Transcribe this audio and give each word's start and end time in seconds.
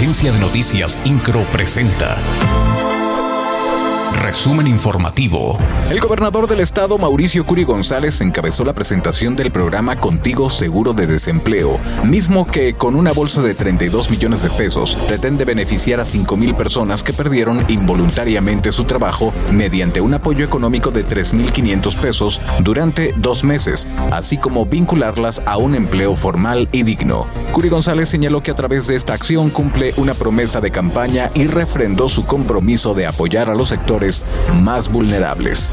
Agencia 0.00 0.32
de 0.32 0.40
Noticias 0.40 0.98
Incro 1.04 1.42
presenta. 1.52 2.16
Resumen 4.22 4.66
informativo. 4.66 5.58
El 5.90 6.00
gobernador 6.00 6.48
del 6.48 6.60
estado, 6.60 6.96
Mauricio 6.96 7.44
Curi 7.44 7.64
González, 7.64 8.22
encabezó 8.22 8.64
la 8.64 8.72
presentación 8.72 9.36
del 9.36 9.50
programa 9.50 10.00
Contigo 10.00 10.48
Seguro 10.48 10.94
de 10.94 11.06
Desempleo, 11.06 11.78
mismo 12.02 12.46
que 12.46 12.72
con 12.72 12.96
una 12.96 13.12
bolsa 13.12 13.42
de 13.42 13.54
32 13.54 14.10
millones 14.10 14.40
de 14.40 14.48
pesos 14.48 14.96
pretende 15.06 15.44
beneficiar 15.44 16.00
a 16.00 16.06
5 16.06 16.34
mil 16.34 16.54
personas 16.54 17.04
que 17.04 17.12
perdieron 17.12 17.62
involuntariamente 17.68 18.72
su 18.72 18.84
trabajo 18.84 19.34
mediante 19.52 20.00
un 20.00 20.14
apoyo 20.14 20.46
económico 20.46 20.90
de 20.90 21.06
3.500 21.06 21.96
pesos 21.96 22.40
durante 22.60 23.12
dos 23.18 23.44
meses, 23.44 23.86
así 24.12 24.38
como 24.38 24.64
vincularlas 24.64 25.42
a 25.44 25.58
un 25.58 25.74
empleo 25.74 26.16
formal 26.16 26.70
y 26.72 26.84
digno. 26.84 27.26
Curi 27.52 27.68
González 27.68 28.08
señaló 28.08 28.42
que 28.42 28.52
a 28.52 28.54
través 28.54 28.86
de 28.86 28.94
esta 28.94 29.12
acción 29.12 29.50
cumple 29.50 29.92
una 29.96 30.14
promesa 30.14 30.60
de 30.60 30.70
campaña 30.70 31.30
y 31.34 31.46
refrendó 31.46 32.08
su 32.08 32.24
compromiso 32.24 32.94
de 32.94 33.06
apoyar 33.06 33.50
a 33.50 33.54
los 33.54 33.70
sectores 33.70 34.22
más 34.54 34.88
vulnerables. 34.88 35.72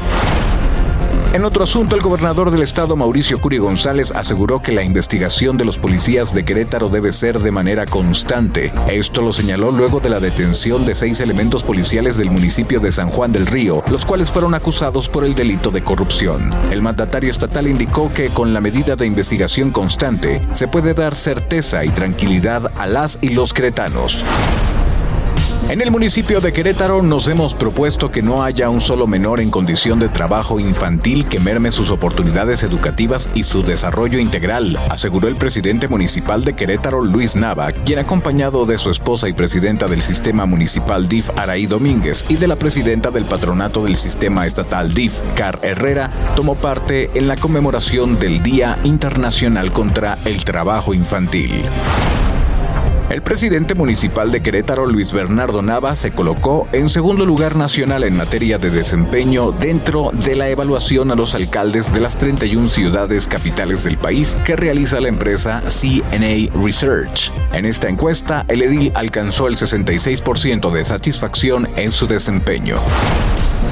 En 1.34 1.44
otro 1.44 1.64
asunto, 1.64 1.94
el 1.94 2.00
gobernador 2.00 2.50
del 2.50 2.62
estado, 2.62 2.96
Mauricio 2.96 3.38
Curi 3.38 3.58
González, 3.58 4.12
aseguró 4.12 4.62
que 4.62 4.72
la 4.72 4.82
investigación 4.82 5.58
de 5.58 5.66
los 5.66 5.78
policías 5.78 6.34
de 6.34 6.42
Querétaro 6.42 6.88
debe 6.88 7.12
ser 7.12 7.38
de 7.40 7.50
manera 7.50 7.84
constante. 7.84 8.72
Esto 8.88 9.20
lo 9.20 9.34
señaló 9.34 9.70
luego 9.70 10.00
de 10.00 10.08
la 10.08 10.20
detención 10.20 10.86
de 10.86 10.94
seis 10.94 11.20
elementos 11.20 11.64
policiales 11.64 12.16
del 12.16 12.30
municipio 12.30 12.80
de 12.80 12.92
San 12.92 13.10
Juan 13.10 13.30
del 13.30 13.46
Río, 13.46 13.84
los 13.90 14.06
cuales 14.06 14.30
fueron 14.30 14.54
acusados 14.54 15.10
por 15.10 15.22
el 15.22 15.34
delito 15.34 15.70
de 15.70 15.84
corrupción. 15.84 16.50
El 16.70 16.80
mandatario 16.80 17.30
estatal 17.30 17.68
indicó 17.68 18.10
que 18.12 18.30
con 18.30 18.54
la 18.54 18.62
medida 18.62 18.96
de 18.96 19.06
investigación 19.06 19.70
constante 19.70 20.40
se 20.54 20.66
puede 20.66 20.94
dar 20.94 21.14
certeza 21.14 21.84
y 21.84 21.90
tranquilidad 21.90 22.72
a 22.78 22.86
las 22.86 23.18
y 23.20 23.28
los 23.28 23.52
queretanos. 23.52 24.24
En 25.68 25.82
el 25.82 25.90
municipio 25.90 26.40
de 26.40 26.50
Querétaro 26.50 27.02
nos 27.02 27.28
hemos 27.28 27.52
propuesto 27.52 28.10
que 28.10 28.22
no 28.22 28.42
haya 28.42 28.70
un 28.70 28.80
solo 28.80 29.06
menor 29.06 29.38
en 29.38 29.50
condición 29.50 29.98
de 29.98 30.08
trabajo 30.08 30.58
infantil 30.58 31.26
que 31.26 31.40
merme 31.40 31.70
sus 31.72 31.90
oportunidades 31.90 32.62
educativas 32.62 33.28
y 33.34 33.44
su 33.44 33.62
desarrollo 33.62 34.18
integral, 34.18 34.78
aseguró 34.88 35.28
el 35.28 35.36
presidente 35.36 35.86
municipal 35.86 36.42
de 36.42 36.56
Querétaro, 36.56 37.02
Luis 37.02 37.36
Nava, 37.36 37.70
quien 37.72 37.98
acompañado 37.98 38.64
de 38.64 38.78
su 38.78 38.90
esposa 38.90 39.28
y 39.28 39.34
presidenta 39.34 39.88
del 39.88 40.00
sistema 40.00 40.46
municipal 40.46 41.06
DIF, 41.06 41.28
Araí 41.36 41.66
Domínguez, 41.66 42.24
y 42.30 42.36
de 42.36 42.48
la 42.48 42.56
presidenta 42.56 43.10
del 43.10 43.26
patronato 43.26 43.84
del 43.84 43.96
sistema 43.96 44.46
estatal 44.46 44.94
DIF, 44.94 45.20
Car 45.34 45.58
Herrera, 45.62 46.10
tomó 46.34 46.54
parte 46.54 47.10
en 47.12 47.28
la 47.28 47.36
conmemoración 47.36 48.18
del 48.18 48.42
Día 48.42 48.78
Internacional 48.84 49.70
contra 49.70 50.16
el 50.24 50.46
Trabajo 50.46 50.94
Infantil. 50.94 51.62
El 53.10 53.22
presidente 53.22 53.74
municipal 53.74 54.30
de 54.30 54.42
Querétaro, 54.42 54.84
Luis 54.84 55.14
Bernardo 55.14 55.62
Nava, 55.62 55.96
se 55.96 56.10
colocó 56.10 56.68
en 56.72 56.90
segundo 56.90 57.24
lugar 57.24 57.56
nacional 57.56 58.04
en 58.04 58.14
materia 58.14 58.58
de 58.58 58.68
desempeño 58.68 59.50
dentro 59.50 60.10
de 60.12 60.36
la 60.36 60.50
evaluación 60.50 61.10
a 61.10 61.14
los 61.14 61.34
alcaldes 61.34 61.90
de 61.90 62.00
las 62.00 62.18
31 62.18 62.68
ciudades 62.68 63.26
capitales 63.26 63.82
del 63.84 63.96
país 63.96 64.36
que 64.44 64.56
realiza 64.56 65.00
la 65.00 65.08
empresa 65.08 65.62
CNA 65.62 66.52
Research. 66.62 67.32
En 67.54 67.64
esta 67.64 67.88
encuesta, 67.88 68.44
el 68.46 68.60
edil 68.60 68.92
alcanzó 68.94 69.48
el 69.48 69.56
66% 69.56 70.70
de 70.70 70.84
satisfacción 70.84 71.66
en 71.76 71.92
su 71.92 72.06
desempeño. 72.06 72.76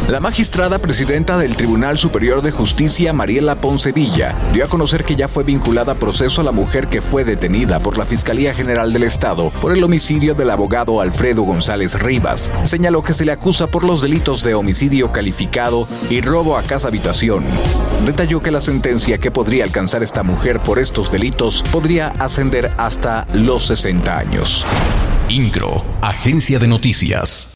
La 0.08 0.20
magistrada 0.20 0.78
presidenta 0.78 1.36
del 1.36 1.56
Tribunal 1.56 1.98
Superior 1.98 2.40
de 2.40 2.52
Justicia, 2.52 3.12
Mariela 3.12 3.60
Poncevilla, 3.60 4.36
dio 4.52 4.64
a 4.64 4.68
conocer 4.68 5.04
que 5.04 5.16
ya 5.16 5.26
fue 5.26 5.42
vinculada 5.42 5.92
a 5.92 5.94
proceso 5.96 6.40
a 6.40 6.44
la 6.44 6.52
mujer 6.52 6.86
que 6.86 7.00
fue 7.00 7.24
detenida 7.24 7.80
por 7.80 7.98
la 7.98 8.06
Fiscalía 8.06 8.54
General 8.54 8.92
del 8.92 9.02
Estado 9.02 9.50
por 9.60 9.72
el 9.72 9.82
homicidio 9.82 10.34
del 10.34 10.50
abogado 10.50 11.00
Alfredo 11.00 11.42
González 11.42 12.00
Rivas. 12.00 12.52
Señaló 12.64 13.02
que 13.02 13.14
se 13.14 13.24
le 13.24 13.32
acusa 13.32 13.66
por 13.66 13.84
los 13.84 14.00
delitos 14.00 14.44
de 14.44 14.54
homicidio 14.54 15.10
calificado 15.10 15.88
y 16.08 16.20
robo 16.20 16.56
a 16.56 16.62
casa 16.62 16.88
habitación. 16.88 17.44
Detalló 18.04 18.40
que 18.40 18.52
la 18.52 18.60
sentencia 18.60 19.18
que 19.18 19.32
podría 19.32 19.64
alcanzar 19.64 20.02
esta 20.02 20.22
mujer 20.22 20.60
por 20.60 20.78
estos 20.78 21.10
delitos 21.10 21.64
podría 21.72 22.08
ascender 22.18 22.72
hasta 22.78 23.26
los 23.34 23.66
60 23.66 24.16
años. 24.16 24.64
INCRO, 25.28 25.84
Agencia 26.02 26.60
de 26.60 26.68
Noticias. 26.68 27.44